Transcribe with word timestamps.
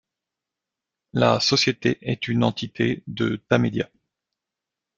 La 1.13 1.39
société 1.39 1.99
est 2.09 2.27
une 2.27 2.43
entité 2.43 3.03
de 3.05 3.35
Tamedia. 3.49 3.87